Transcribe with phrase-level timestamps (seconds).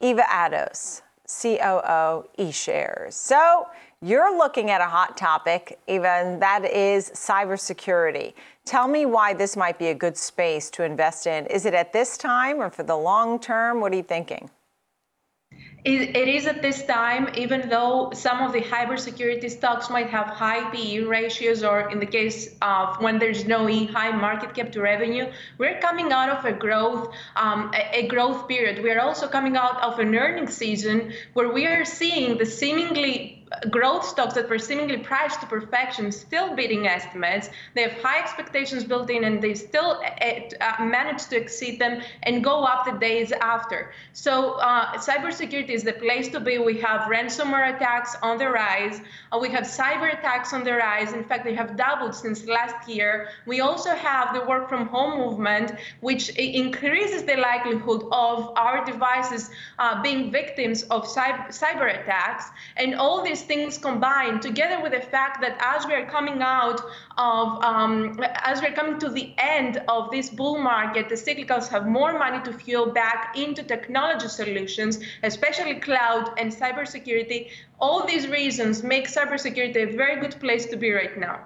[0.00, 3.12] Eva Ados, COO ERShares.
[3.12, 3.66] So
[4.00, 8.34] you're looking at a hot topic, Eva, and that is cybersecurity.
[8.64, 11.46] Tell me why this might be a good space to invest in.
[11.46, 13.80] Is it at this time or for the long term?
[13.80, 14.50] What are you thinking?
[15.84, 20.26] It, it is at this time, even though some of the cybersecurity stocks might have
[20.26, 24.72] high PE ratios, or in the case of when there's no E, high market cap
[24.72, 28.82] to revenue, we're coming out of a growth um, a, a growth period.
[28.82, 33.46] We are also coming out of an earnings season where we are seeing the seemingly
[33.70, 37.50] growth stocks that were seemingly priced to perfection still beating estimates.
[37.74, 42.02] They have high expectations built in and they still uh, uh manage to exceed them
[42.24, 43.92] and go up the days after.
[44.12, 46.58] So uh, cybersecurity is the place to be.
[46.58, 49.00] We have ransomware attacks on the rise.
[49.32, 51.12] Uh, we have cyber attacks on the rise.
[51.12, 53.28] In fact, they have doubled since last year.
[53.46, 59.50] We also have the work from home movement, which increases the likelihood of our devices
[59.78, 62.50] uh, being victims of cyber, cyber attacks.
[62.76, 66.42] And all these these things combined, together with the fact that as we are coming
[66.42, 66.80] out
[67.16, 71.86] of, um, as we're coming to the end of this bull market, the cyclicals have
[71.86, 77.50] more money to fuel back into technology solutions, especially cloud and cybersecurity.
[77.80, 81.44] All these reasons make cybersecurity a very good place to be right now.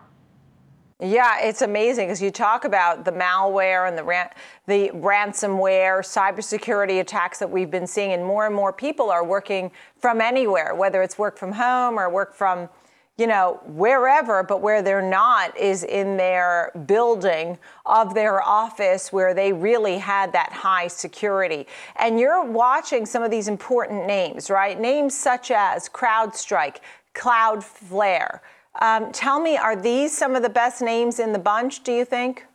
[1.01, 4.31] Yeah, it's amazing because you talk about the malware and the ran-
[4.67, 9.73] the ransomware, cybersecurity attacks that we've been seeing, and more and more people are working
[9.99, 12.69] from anywhere, whether it's work from home or work from,
[13.17, 14.45] you know, wherever.
[14.45, 20.33] But where they're not is in their building of their office where they really had
[20.35, 21.67] that high security.
[21.97, 24.79] And you're watching some of these important names, right?
[24.79, 26.77] Names such as CrowdStrike,
[27.13, 28.39] Cloudflare.
[28.81, 32.05] Um, tell me, are these some of the best names in the bunch, do you
[32.05, 32.47] think?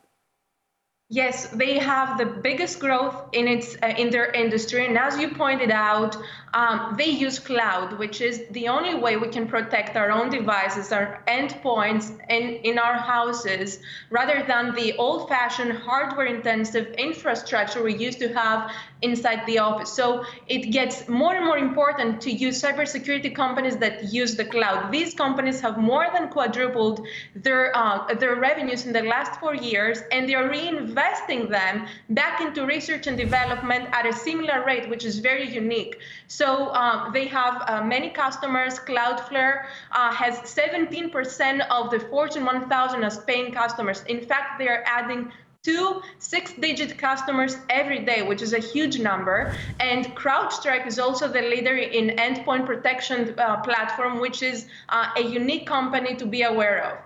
[1.10, 5.30] Yes, they have the biggest growth in its uh, in their industry, and as you
[5.30, 6.18] pointed out,
[6.54, 10.92] um, they use cloud, which is the only way we can protect our own devices,
[10.92, 13.80] our endpoints in in our houses,
[14.10, 18.70] rather than the old-fashioned hardware-intensive infrastructure we used to have
[19.02, 19.94] inside the office.
[19.94, 24.92] So it gets more and more important to use cybersecurity companies that use the cloud.
[24.92, 30.02] These companies have more than quadrupled their uh, their revenues in the last four years,
[30.12, 30.50] and they are
[30.98, 35.98] reinvesting them back into research and development at a similar rate, which is very unique.
[36.28, 38.80] So uh, they have uh, many customers.
[38.80, 44.04] Cloudflare uh, has 17% of the Fortune 1000 as paying customers.
[44.08, 45.32] In fact, they are adding
[45.64, 49.54] two six-digit customers every day, which is a huge number.
[49.80, 55.22] And CrowdStrike is also the leader in endpoint protection uh, platform, which is uh, a
[55.22, 56.98] unique company to be aware of.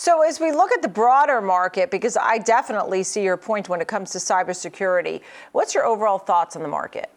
[0.00, 3.80] So, as we look at the broader market, because I definitely see your point when
[3.80, 7.10] it comes to cybersecurity, what's your overall thoughts on the market?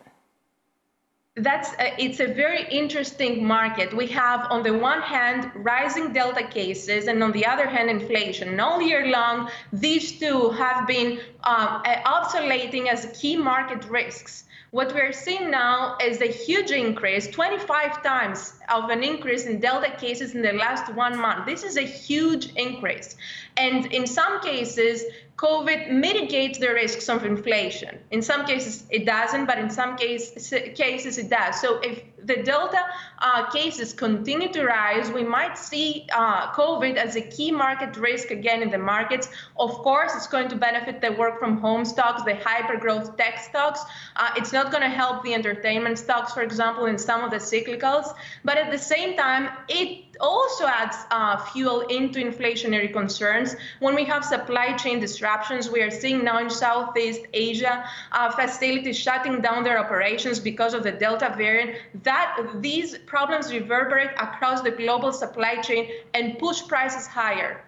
[1.37, 3.95] That's a, it's a very interesting market.
[3.95, 8.59] We have on the one hand rising Delta cases, and on the other hand inflation.
[8.59, 14.43] All year long, these two have been um, oscillating as key market risks.
[14.71, 19.91] What we're seeing now is a huge increase, 25 times of an increase in Delta
[19.97, 21.45] cases in the last one month.
[21.45, 23.17] This is a huge increase.
[23.57, 25.03] And in some cases,
[25.41, 27.97] COVID mitigates the risks of inflation.
[28.11, 31.59] In some cases, it doesn't, but in some case, cases, does.
[31.59, 32.83] So if the Delta
[33.19, 38.31] uh, cases continue to rise, we might see uh, COVID as a key market risk
[38.31, 39.29] again in the markets.
[39.57, 43.39] Of course, it's going to benefit the work from home stocks, the hyper growth tech
[43.39, 43.81] stocks.
[44.15, 47.37] Uh, it's not going to help the entertainment stocks, for example, in some of the
[47.37, 48.13] cyclicals.
[48.43, 53.55] But at the same time, it also adds uh, fuel into inflationary concerns.
[53.79, 58.97] When we have supply chain disruptions, we are seeing now in Southeast Asia uh, facilities
[58.97, 61.77] shutting down their operations because of the Delta variant.
[62.03, 62.10] That
[62.55, 67.63] these problems reverberate across the global supply chain and push prices higher.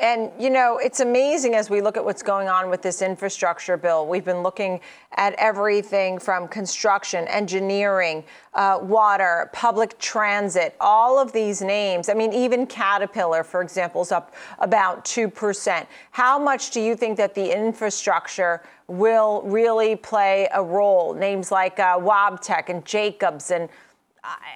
[0.00, 3.76] And, you know, it's amazing as we look at what's going on with this infrastructure
[3.76, 4.06] bill.
[4.06, 4.80] We've been looking
[5.16, 8.24] at everything from construction, engineering,
[8.54, 12.08] uh, water, public transit, all of these names.
[12.08, 15.86] I mean, even Caterpillar, for example, is up about 2%.
[16.12, 21.12] How much do you think that the infrastructure will really play a role?
[21.12, 23.68] Names like uh, Wabtec and Jacobs and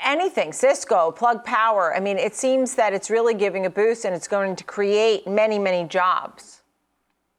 [0.02, 1.94] anything, Cisco, Plug Power.
[1.94, 5.26] I mean, it seems that it's really giving a boost and it's going to create
[5.26, 6.62] many, many jobs.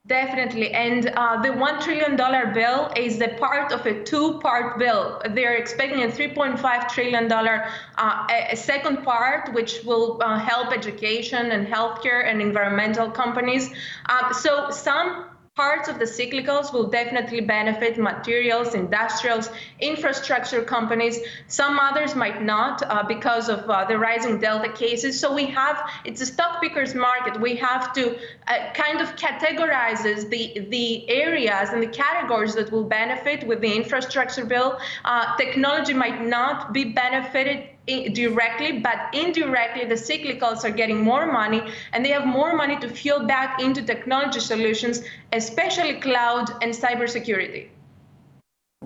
[0.08, 0.72] Definitely.
[0.72, 2.16] And uh, the $1 trillion
[2.54, 5.20] bill is the part of a two part bill.
[5.32, 11.66] They're expecting a $3.5 trillion uh, a second part, which will uh, help education and
[11.66, 13.72] healthcare and environmental companies.
[14.06, 15.26] Uh, so some
[15.56, 19.50] parts of the cyclicals will definitely benefit materials, industrials,
[19.80, 21.18] infrastructure companies.
[21.48, 25.18] Some others might not uh, because of uh, the rising Delta cases.
[25.18, 27.40] So we have, it's a stock pickers market.
[27.40, 28.18] We have to
[28.48, 33.74] uh, kind of categorizes the, the areas and the categories that will benefit with the
[33.74, 34.78] infrastructure bill.
[35.06, 41.62] Uh, technology might not be benefited directly, but indirectly, the cyclicals are getting more money
[41.94, 45.04] and they have more money to fuel back into technology solutions,
[45.34, 47.68] especially cloud and cybersecurity.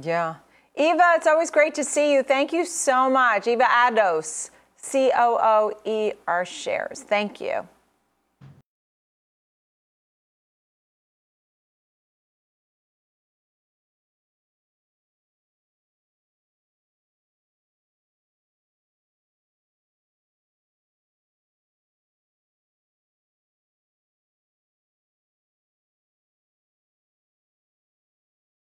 [0.02, 0.36] Yeah.
[0.76, 2.24] Eva, it's always great to see you.
[2.24, 3.48] Thank you so much.
[3.48, 7.04] Eva Ados, C O O E R Shares.
[7.04, 7.68] Thank you.